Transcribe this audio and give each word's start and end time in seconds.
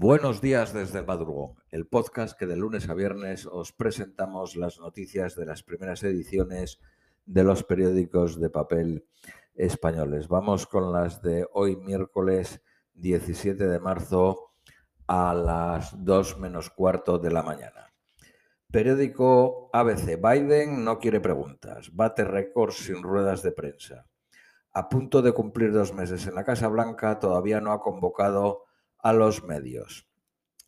Buenos 0.00 0.40
días 0.40 0.72
desde 0.72 1.00
el 1.00 1.06
madrugón, 1.06 1.56
el 1.72 1.88
podcast 1.88 2.38
que 2.38 2.46
de 2.46 2.54
lunes 2.54 2.88
a 2.88 2.94
viernes 2.94 3.46
os 3.50 3.72
presentamos 3.72 4.54
las 4.54 4.78
noticias 4.78 5.34
de 5.34 5.44
las 5.44 5.64
primeras 5.64 6.04
ediciones 6.04 6.78
de 7.26 7.42
los 7.42 7.64
periódicos 7.64 8.40
de 8.40 8.48
papel 8.48 9.08
españoles. 9.56 10.28
Vamos 10.28 10.68
con 10.68 10.92
las 10.92 11.20
de 11.20 11.48
hoy 11.52 11.74
miércoles 11.74 12.62
17 12.94 13.66
de 13.66 13.80
marzo 13.80 14.52
a 15.08 15.34
las 15.34 15.92
2 16.04 16.38
menos 16.38 16.70
cuarto 16.70 17.18
de 17.18 17.32
la 17.32 17.42
mañana. 17.42 17.92
Periódico 18.70 19.68
ABC. 19.72 20.16
Biden 20.16 20.84
no 20.84 21.00
quiere 21.00 21.18
preguntas. 21.18 21.90
Bate 21.92 22.22
récords 22.22 22.76
sin 22.76 23.02
ruedas 23.02 23.42
de 23.42 23.50
prensa. 23.50 24.06
A 24.72 24.88
punto 24.88 25.22
de 25.22 25.32
cumplir 25.32 25.72
dos 25.72 25.92
meses 25.92 26.24
en 26.28 26.36
la 26.36 26.44
Casa 26.44 26.68
Blanca, 26.68 27.18
todavía 27.18 27.60
no 27.60 27.72
ha 27.72 27.80
convocado 27.80 28.67
a 28.98 29.12
los 29.12 29.44
medios. 29.44 30.06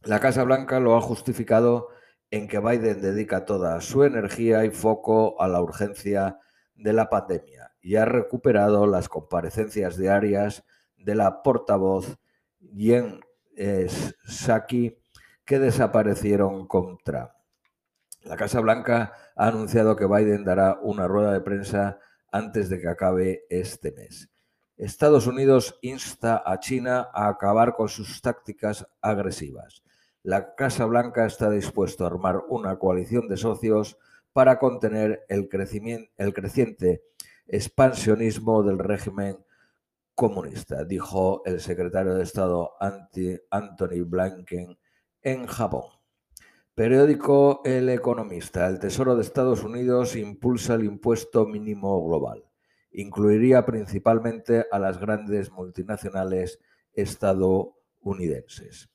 La 0.02 0.20
Casa 0.20 0.44
Blanca 0.44 0.80
lo 0.80 0.96
ha 0.96 1.00
justificado 1.00 1.88
en 2.30 2.48
que 2.48 2.60
Biden 2.60 3.00
dedica 3.00 3.44
toda 3.44 3.80
su 3.80 4.04
energía 4.04 4.64
y 4.64 4.70
foco 4.70 5.40
a 5.40 5.48
la 5.48 5.60
urgencia 5.60 6.38
de 6.74 6.92
la 6.92 7.10
pandemia 7.10 7.72
y 7.80 7.96
ha 7.96 8.04
recuperado 8.04 8.86
las 8.86 9.08
comparecencias 9.08 9.96
diarias 9.96 10.64
de 10.96 11.14
la 11.14 11.42
portavoz 11.42 12.18
Jen 12.76 13.20
Psaki 14.26 14.98
que 15.44 15.58
desaparecieron 15.58 16.66
con 16.66 16.98
Trump. 17.04 17.30
La 18.22 18.36
Casa 18.36 18.60
Blanca 18.60 19.12
ha 19.34 19.46
anunciado 19.48 19.96
que 19.96 20.06
Biden 20.06 20.44
dará 20.44 20.78
una 20.80 21.08
rueda 21.08 21.32
de 21.32 21.40
prensa 21.40 21.98
antes 22.30 22.68
de 22.68 22.80
que 22.80 22.88
acabe 22.88 23.44
este 23.48 23.92
mes. 23.92 24.29
Estados 24.80 25.26
Unidos 25.26 25.78
insta 25.82 26.42
a 26.42 26.58
China 26.58 27.10
a 27.12 27.28
acabar 27.28 27.74
con 27.76 27.90
sus 27.90 28.22
tácticas 28.22 28.86
agresivas. 29.02 29.82
La 30.22 30.54
Casa 30.54 30.86
Blanca 30.86 31.26
está 31.26 31.50
dispuesto 31.50 32.02
a 32.02 32.06
armar 32.06 32.44
una 32.48 32.78
coalición 32.78 33.28
de 33.28 33.36
socios 33.36 33.98
para 34.32 34.58
contener 34.58 35.26
el, 35.28 35.50
el 36.16 36.32
creciente 36.32 37.02
expansionismo 37.46 38.62
del 38.62 38.78
régimen 38.78 39.44
comunista, 40.14 40.82
dijo 40.84 41.42
el 41.44 41.60
secretario 41.60 42.14
de 42.14 42.22
Estado 42.22 42.72
Anthony 42.80 44.02
Blinken 44.06 44.78
en 45.20 45.46
Japón. 45.46 45.90
Periódico 46.74 47.60
El 47.66 47.90
Economista. 47.90 48.66
El 48.66 48.78
Tesoro 48.78 49.14
de 49.14 49.20
Estados 49.20 49.62
Unidos 49.62 50.16
impulsa 50.16 50.72
el 50.72 50.84
impuesto 50.84 51.44
mínimo 51.44 52.02
global 52.02 52.49
incluiría 52.92 53.64
principalmente 53.64 54.66
a 54.70 54.78
las 54.78 54.98
grandes 54.98 55.50
multinacionales 55.50 56.58
estadounidenses. 56.92 58.90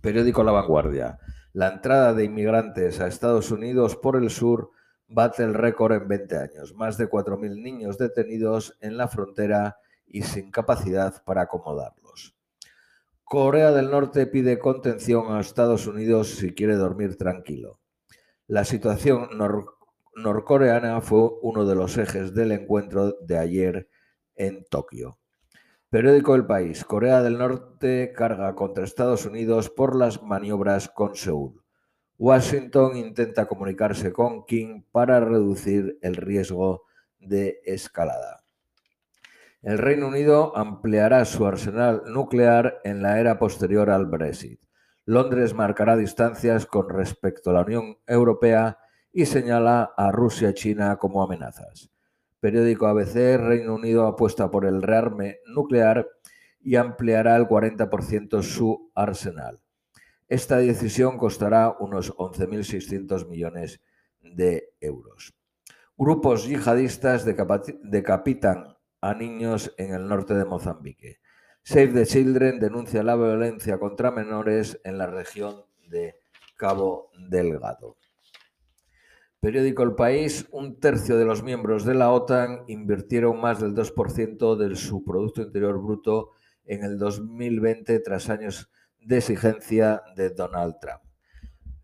Periódico 0.00 0.42
La 0.42 0.52
Vanguardia. 0.52 1.18
La 1.52 1.68
entrada 1.68 2.12
de 2.12 2.24
inmigrantes 2.24 3.00
a 3.00 3.06
Estados 3.06 3.50
Unidos 3.50 3.96
por 3.96 4.16
el 4.16 4.30
sur 4.30 4.70
bate 5.08 5.42
el 5.42 5.54
récord 5.54 5.94
en 5.94 6.08
20 6.08 6.36
años. 6.36 6.74
Más 6.74 6.98
de 6.98 7.08
4.000 7.08 7.62
niños 7.62 7.98
detenidos 7.98 8.76
en 8.80 8.96
la 8.96 9.08
frontera 9.08 9.78
y 10.06 10.22
sin 10.22 10.50
capacidad 10.50 11.22
para 11.24 11.42
acomodarlos. 11.42 12.36
Corea 13.24 13.72
del 13.72 13.90
Norte 13.90 14.26
pide 14.26 14.58
contención 14.58 15.32
a 15.32 15.40
Estados 15.40 15.86
Unidos 15.86 16.36
si 16.36 16.54
quiere 16.54 16.76
dormir 16.76 17.16
tranquilo. 17.16 17.80
La 18.46 18.64
situación 18.64 19.30
norcoreana 20.16 21.00
fue 21.02 21.28
uno 21.42 21.66
de 21.66 21.74
los 21.74 21.96
ejes 21.98 22.34
del 22.34 22.52
encuentro 22.52 23.12
de 23.20 23.38
ayer 23.38 23.88
en 24.34 24.64
Tokio. 24.64 25.18
Periódico 25.90 26.34
El 26.34 26.46
País. 26.46 26.84
Corea 26.84 27.22
del 27.22 27.38
Norte 27.38 28.12
carga 28.16 28.54
contra 28.54 28.84
Estados 28.84 29.26
Unidos 29.26 29.70
por 29.70 29.94
las 29.94 30.22
maniobras 30.22 30.88
con 30.88 31.14
Seúl. 31.14 31.62
Washington 32.18 32.96
intenta 32.96 33.46
comunicarse 33.46 34.12
con 34.12 34.46
Kim 34.46 34.84
para 34.90 35.20
reducir 35.20 35.98
el 36.00 36.16
riesgo 36.16 36.84
de 37.18 37.60
escalada. 37.64 38.42
El 39.62 39.78
Reino 39.78 40.08
Unido 40.08 40.56
ampliará 40.56 41.24
su 41.26 41.46
arsenal 41.46 42.02
nuclear 42.06 42.80
en 42.84 43.02
la 43.02 43.20
era 43.20 43.38
posterior 43.38 43.90
al 43.90 44.06
Brexit. 44.06 44.60
Londres 45.04 45.54
marcará 45.54 45.96
distancias 45.96 46.66
con 46.66 46.88
respecto 46.88 47.50
a 47.50 47.54
la 47.54 47.62
Unión 47.62 47.98
Europea 48.06 48.78
y 49.16 49.24
señala 49.24 49.94
a 49.96 50.12
Rusia 50.12 50.50
y 50.50 50.52
China 50.52 50.98
como 50.98 51.22
amenazas. 51.22 51.90
Periódico 52.38 52.86
ABC, 52.86 53.38
Reino 53.38 53.74
Unido 53.74 54.06
apuesta 54.06 54.50
por 54.50 54.66
el 54.66 54.82
rearme 54.82 55.38
nuclear 55.46 56.06
y 56.60 56.76
ampliará 56.76 57.34
el 57.36 57.46
40% 57.46 58.42
su 58.42 58.92
arsenal. 58.94 59.58
Esta 60.28 60.58
decisión 60.58 61.16
costará 61.16 61.74
unos 61.80 62.14
11.600 62.14 63.26
millones 63.26 63.80
de 64.20 64.74
euros. 64.80 65.34
Grupos 65.96 66.46
yihadistas 66.46 67.24
decapitan 67.24 68.76
a 69.00 69.14
niños 69.14 69.72
en 69.78 69.94
el 69.94 70.06
norte 70.06 70.34
de 70.34 70.44
Mozambique. 70.44 71.20
Save 71.62 71.94
the 71.94 72.04
Children 72.04 72.60
denuncia 72.60 73.02
la 73.02 73.16
violencia 73.16 73.78
contra 73.78 74.10
menores 74.10 74.78
en 74.84 74.98
la 74.98 75.06
región 75.06 75.64
de 75.88 76.16
Cabo 76.58 77.10
Delgado. 77.30 77.96
Periódico 79.40 79.82
El 79.82 79.94
País, 79.94 80.46
un 80.50 80.80
tercio 80.80 81.18
de 81.18 81.24
los 81.24 81.42
miembros 81.42 81.84
de 81.84 81.94
la 81.94 82.10
OTAN 82.10 82.64
invirtieron 82.68 83.40
más 83.40 83.60
del 83.60 83.74
2% 83.74 84.56
de 84.56 84.74
su 84.76 85.04
Producto 85.04 85.42
Interior 85.42 85.80
Bruto 85.80 86.30
en 86.64 86.82
el 86.82 86.98
2020 86.98 88.00
tras 88.00 88.30
años 88.30 88.70
de 88.98 89.18
exigencia 89.18 90.02
de 90.16 90.30
Donald 90.30 90.76
Trump. 90.80 91.02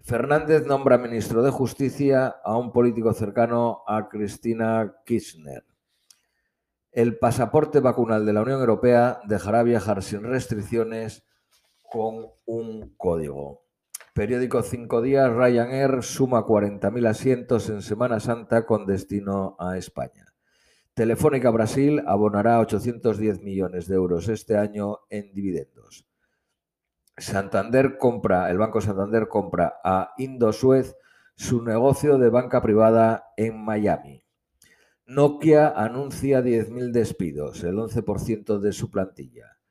Fernández 0.00 0.66
nombra 0.66 0.98
ministro 0.98 1.42
de 1.42 1.50
Justicia 1.50 2.34
a 2.42 2.56
un 2.56 2.72
político 2.72 3.12
cercano 3.12 3.82
a 3.86 4.08
Cristina 4.08 4.96
Kirchner. 5.04 5.64
El 6.90 7.18
pasaporte 7.18 7.78
vacunal 7.78 8.26
de 8.26 8.32
la 8.32 8.42
Unión 8.42 8.60
Europea 8.60 9.20
dejará 9.28 9.62
viajar 9.62 10.02
sin 10.02 10.24
restricciones 10.24 11.24
con 11.88 12.26
un 12.46 12.94
código. 12.96 13.61
Periódico 14.12 14.62
Cinco 14.62 15.00
Días, 15.00 15.32
Ryanair 15.32 16.02
suma 16.02 16.44
40.000 16.44 17.08
asientos 17.08 17.70
en 17.70 17.80
Semana 17.80 18.20
Santa 18.20 18.66
con 18.66 18.84
destino 18.84 19.56
a 19.58 19.78
España. 19.78 20.26
Telefónica 20.92 21.48
Brasil 21.48 22.02
abonará 22.06 22.60
810 22.60 23.40
millones 23.40 23.88
de 23.88 23.94
euros 23.94 24.28
este 24.28 24.58
año 24.58 24.98
en 25.08 25.32
dividendos. 25.32 26.06
Santander 27.16 27.96
compra, 27.96 28.50
el 28.50 28.58
Banco 28.58 28.82
Santander 28.82 29.28
compra 29.28 29.80
a 29.82 30.12
Indosuez 30.18 30.94
su 31.34 31.62
negocio 31.62 32.18
de 32.18 32.28
banca 32.28 32.60
privada 32.60 33.32
en 33.38 33.64
Miami. 33.64 34.26
Nokia 35.06 35.70
anuncia 35.70 36.42
10.000 36.42 36.92
despidos, 36.92 37.64
el 37.64 37.76
11% 37.76 38.58
de 38.58 38.72
su 38.72 38.90
plantilla. 38.90 39.61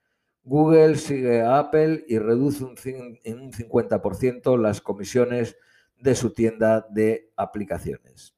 Google 0.44 0.96
sigue 0.96 1.42
a 1.42 1.60
Apple 1.60 2.04
y 2.08 2.18
reduce 2.18 2.64
en 2.64 3.40
un 3.40 3.52
50% 3.52 4.60
las 4.60 4.82
comisiones 4.82 5.56
de 6.00 6.16
su 6.16 6.34
tienda 6.34 6.86
de 6.90 7.32
aplicaciones. 7.36 8.36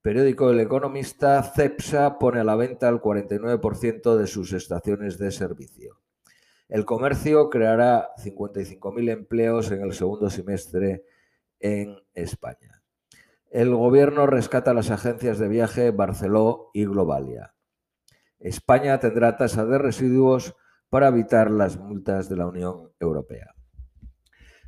Periódico 0.00 0.50
El 0.50 0.60
Economista, 0.60 1.42
CEPSA 1.42 2.18
pone 2.18 2.40
a 2.40 2.44
la 2.44 2.56
venta 2.56 2.88
el 2.88 3.00
49% 3.00 4.16
de 4.16 4.26
sus 4.26 4.52
estaciones 4.52 5.18
de 5.18 5.30
servicio. 5.30 6.00
El 6.68 6.84
comercio 6.84 7.50
creará 7.50 8.10
55.000 8.16 9.10
empleos 9.10 9.70
en 9.70 9.82
el 9.82 9.92
segundo 9.92 10.30
semestre 10.30 11.04
en 11.60 11.96
España. 12.14 12.82
El 13.50 13.74
gobierno 13.74 14.26
rescata 14.26 14.74
las 14.74 14.90
agencias 14.90 15.38
de 15.38 15.48
viaje 15.48 15.90
Barceló 15.90 16.70
y 16.72 16.84
Globalia. 16.86 17.54
España 18.40 18.98
tendrá 18.98 19.36
tasa 19.36 19.64
de 19.64 19.78
residuos 19.78 20.56
para 20.94 21.08
evitar 21.08 21.50
las 21.50 21.76
multas 21.76 22.28
de 22.28 22.36
la 22.36 22.46
Unión 22.46 22.92
Europea. 23.00 23.52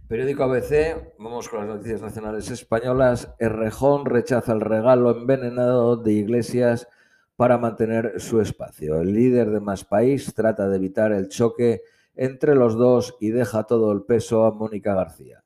Periódico 0.09 0.43
ABC, 0.43 1.15
vamos 1.21 1.49
con 1.49 1.61
las 1.61 1.69
noticias 1.69 2.03
nacionales 2.03 2.51
españolas. 2.51 3.33
Errejón 3.39 4.07
rechaza 4.07 4.53
el 4.53 4.61
regalo 4.61 5.13
envenenado 5.13 5.97
de 5.97 6.15
Iglesias 6.15 6.89
para 7.37 7.59
mantener 7.59 8.21
su 8.21 8.41
espacio. 8.41 9.01
El 9.01 9.13
líder 9.13 9.51
de 9.51 9.61
Más 9.61 9.85
País 9.85 10.35
trata 10.35 10.69
de 10.69 10.75
evitar 10.75 11.13
el 11.13 11.29
choque 11.29 11.83
entre 12.17 12.57
los 12.57 12.75
dos 12.75 13.17
y 13.21 13.31
deja 13.31 13.63
todo 13.63 13.93
el 13.93 14.03
peso 14.03 14.47
a 14.47 14.51
Mónica 14.51 14.97
García. 14.97 15.45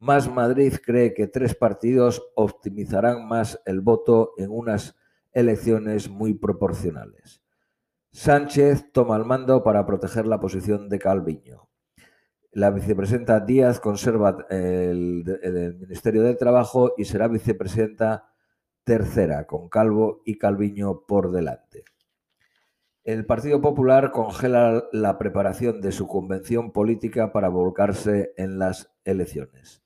Más 0.00 0.28
Madrid 0.28 0.74
cree 0.84 1.14
que 1.14 1.28
tres 1.28 1.54
partidos 1.54 2.32
optimizarán 2.34 3.28
más 3.28 3.62
el 3.64 3.82
voto 3.82 4.32
en 4.36 4.50
unas 4.50 4.96
elecciones 5.32 6.10
muy 6.10 6.34
proporcionales. 6.34 7.45
Sánchez 8.16 8.92
toma 8.92 9.14
el 9.18 9.26
mando 9.26 9.62
para 9.62 9.84
proteger 9.84 10.26
la 10.26 10.40
posición 10.40 10.88
de 10.88 10.98
Calviño. 10.98 11.68
La 12.50 12.70
vicepresidenta 12.70 13.40
Díaz 13.40 13.78
conserva 13.78 14.46
el, 14.48 15.22
Ministerio 15.78 16.22
del 16.22 16.38
Trabajo 16.38 16.94
y 16.96 17.04
será 17.04 17.28
vicepresidenta 17.28 18.32
tercera, 18.84 19.46
con 19.46 19.68
Calvo 19.68 20.22
y 20.24 20.38
Calviño 20.38 21.04
por 21.06 21.30
delante. 21.30 21.84
El 23.04 23.26
Partido 23.26 23.60
Popular 23.60 24.12
congela 24.12 24.84
la 24.92 25.18
preparación 25.18 25.82
de 25.82 25.92
su 25.92 26.06
convención 26.06 26.72
política 26.72 27.32
para 27.32 27.50
volcarse 27.50 28.32
en 28.38 28.58
las 28.58 28.96
elecciones. 29.04 29.84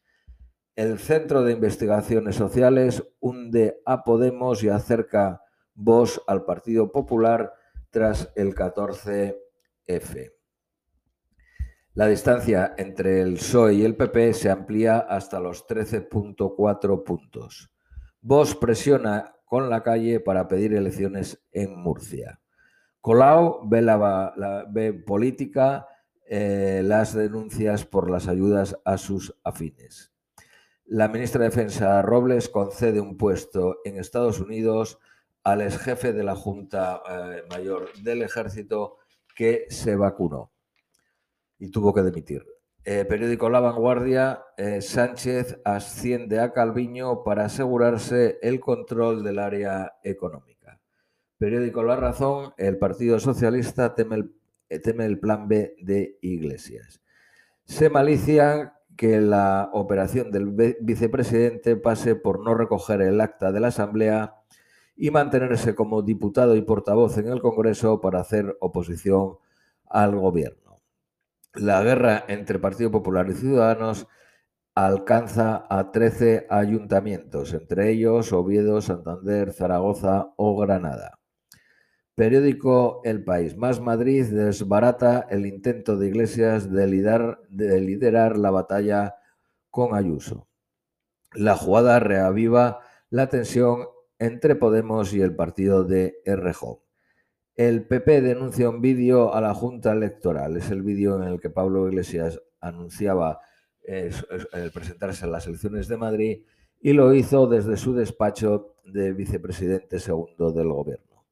El 0.76 1.00
Centro 1.00 1.42
de 1.42 1.54
Investigaciones 1.54 2.36
Sociales 2.36 3.02
hunde 3.18 3.82
a 3.84 4.04
Podemos 4.04 4.62
y 4.62 4.68
acerca 4.68 5.42
voz 5.74 6.22
al 6.28 6.44
Partido 6.44 6.92
Popular 6.92 7.54
tras 7.90 8.32
el 8.36 8.54
14F. 8.54 10.32
La 11.94 12.06
distancia 12.06 12.74
entre 12.78 13.20
el 13.20 13.34
PSOE 13.34 13.74
y 13.74 13.84
el 13.84 13.96
PP 13.96 14.32
se 14.32 14.48
amplía 14.48 14.98
hasta 14.98 15.40
los 15.40 15.66
13.4 15.66 17.04
puntos. 17.04 17.72
Vox 18.22 18.54
presiona 18.54 19.34
con 19.44 19.68
la 19.68 19.82
calle 19.82 20.20
para 20.20 20.46
pedir 20.46 20.72
elecciones 20.74 21.42
en 21.50 21.76
Murcia. 21.76 22.40
Colau 23.00 23.68
ve, 23.68 23.82
la, 23.82 24.66
política 25.04 25.88
eh, 26.28 26.82
las 26.84 27.14
denuncias 27.14 27.84
por 27.84 28.08
las 28.08 28.28
ayudas 28.28 28.76
a 28.84 28.96
sus 28.96 29.36
afines. 29.42 30.12
La 30.84 31.08
ministra 31.08 31.40
de 31.40 31.50
Defensa 31.50 32.02
Robles 32.02 32.48
concede 32.48 33.00
un 33.00 33.16
puesto 33.16 33.78
en 33.84 33.98
Estados 33.98 34.38
Unidos 34.38 34.98
al 35.44 35.62
ex 35.62 35.78
jefe 35.78 36.12
de 36.12 36.24
la 36.24 36.34
Junta 36.34 37.02
eh, 37.08 37.44
Mayor 37.50 37.92
del 38.02 38.22
Ejército 38.22 38.98
que 39.34 39.66
se 39.68 39.96
vacunó 39.96 40.52
y 41.58 41.70
tuvo 41.70 41.92
que 41.94 42.02
demitir. 42.02 42.46
Eh, 42.84 43.04
periódico 43.04 43.50
La 43.50 43.60
Vanguardia, 43.60 44.42
Sánchez 44.80 45.60
asciende 45.64 46.40
a 46.40 46.52
Calviño 46.52 47.22
para 47.22 47.44
asegurarse 47.44 48.38
el 48.40 48.58
control 48.58 49.22
del 49.22 49.38
área 49.38 49.94
económica. 50.02 50.80
Periódico 51.40 51.82
La 51.82 51.96
Razón, 51.96 52.52
el 52.58 52.76
Partido 52.76 53.18
Socialista 53.18 53.94
teme 53.94 54.16
el, 54.16 54.34
eh, 54.68 54.78
teme 54.78 55.06
el 55.06 55.18
plan 55.18 55.48
B 55.48 55.74
de 55.80 56.18
Iglesias. 56.20 57.00
Se 57.64 57.88
malicia 57.88 58.74
que 58.94 59.22
la 59.22 59.70
operación 59.72 60.30
del 60.30 60.50
vicepresidente 60.80 61.76
pase 61.76 62.14
por 62.14 62.44
no 62.44 62.54
recoger 62.54 63.00
el 63.00 63.22
acta 63.22 63.52
de 63.52 63.60
la 63.60 63.68
Asamblea 63.68 64.34
y 65.00 65.10
mantenerse 65.10 65.74
como 65.74 66.02
diputado 66.02 66.54
y 66.56 66.60
portavoz 66.60 67.16
en 67.16 67.28
el 67.28 67.40
Congreso 67.40 68.02
para 68.02 68.20
hacer 68.20 68.58
oposición 68.60 69.38
al 69.86 70.14
gobierno. 70.14 70.82
La 71.54 71.82
guerra 71.82 72.26
entre 72.28 72.58
Partido 72.58 72.90
Popular 72.90 73.26
y 73.30 73.32
Ciudadanos 73.32 74.06
alcanza 74.74 75.66
a 75.70 75.90
13 75.90 76.46
ayuntamientos, 76.50 77.54
entre 77.54 77.90
ellos 77.90 78.30
Oviedo, 78.34 78.82
Santander, 78.82 79.54
Zaragoza 79.54 80.34
o 80.36 80.54
Granada. 80.58 81.18
Periódico 82.14 83.00
El 83.02 83.24
País. 83.24 83.56
Más 83.56 83.80
Madrid 83.80 84.26
desbarata 84.26 85.26
el 85.30 85.46
intento 85.46 85.96
de 85.96 86.08
Iglesias 86.08 86.70
de 86.70 86.86
liderar, 87.80 88.36
la 88.36 88.50
batalla 88.50 89.14
con 89.70 89.94
Ayuso. 89.94 90.46
La 91.32 91.56
jugada 91.56 92.00
reaviva 92.00 92.80
la 93.08 93.28
tensión 93.28 93.86
entre 94.20 94.54
Podemos 94.54 95.12
y 95.14 95.22
el 95.22 95.34
partido 95.34 95.82
de 95.82 96.20
Errejón. 96.24 96.76
El 97.56 97.86
PP 97.86 98.20
denuncia 98.20 98.70
un 98.70 98.80
vídeo 98.80 99.34
a 99.34 99.40
la 99.40 99.54
Junta 99.54 99.92
Electoral. 99.92 100.56
Es 100.56 100.70
el 100.70 100.82
vídeo 100.82 101.20
en 101.20 101.26
el 101.26 101.40
que 101.40 101.50
Pablo 101.50 101.88
Iglesias 101.88 102.40
anunciaba 102.60 103.40
el 103.82 104.12
presentarse 104.72 105.24
a 105.24 105.28
las 105.28 105.46
elecciones 105.46 105.88
de 105.88 105.96
Madrid 105.96 106.42
y 106.80 106.92
lo 106.92 107.12
hizo 107.14 107.46
desde 107.46 107.76
su 107.76 107.94
despacho 107.94 108.76
de 108.84 109.12
vicepresidente 109.12 109.98
segundo 109.98 110.52
del 110.52 110.68
gobierno. 110.68 111.24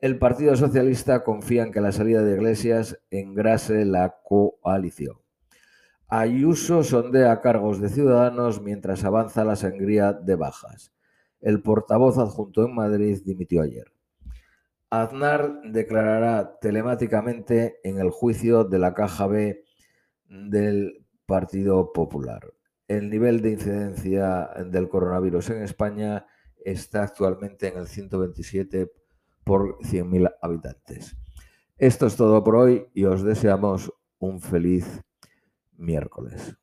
El 0.00 0.18
Partido 0.18 0.54
Socialista 0.54 1.24
confía 1.24 1.62
en 1.62 1.72
que 1.72 1.80
la 1.80 1.92
salida 1.92 2.22
de 2.22 2.36
Iglesias 2.36 3.00
engrase 3.10 3.84
la 3.84 4.20
coalición. 4.22 5.16
Ayuso 6.06 6.84
sondea 6.84 7.40
cargos 7.40 7.80
de 7.80 7.88
ciudadanos 7.88 8.62
mientras 8.62 9.04
avanza 9.04 9.44
la 9.44 9.56
sangría 9.56 10.12
de 10.12 10.36
bajas. 10.36 10.92
El 11.40 11.62
portavoz 11.62 12.18
adjunto 12.18 12.64
en 12.64 12.74
Madrid 12.74 13.18
dimitió 13.24 13.62
ayer. 13.62 13.92
Aznar 14.90 15.60
declarará 15.64 16.58
telemáticamente 16.60 17.78
en 17.84 17.98
el 17.98 18.10
juicio 18.10 18.64
de 18.64 18.78
la 18.78 18.94
caja 18.94 19.26
B 19.26 19.64
del 20.28 21.04
Partido 21.26 21.92
Popular. 21.92 22.54
El 22.86 23.10
nivel 23.10 23.42
de 23.42 23.50
incidencia 23.50 24.48
del 24.66 24.88
coronavirus 24.88 25.50
en 25.50 25.62
España 25.62 26.26
está 26.64 27.02
actualmente 27.02 27.68
en 27.68 27.78
el 27.78 27.86
127 27.86 28.90
por 29.44 29.78
100.000 29.80 30.34
habitantes. 30.40 31.16
Esto 31.76 32.06
es 32.06 32.16
todo 32.16 32.42
por 32.42 32.56
hoy 32.56 32.86
y 32.94 33.04
os 33.04 33.22
deseamos 33.22 33.92
un 34.18 34.40
feliz 34.40 35.02
miércoles. 35.76 36.56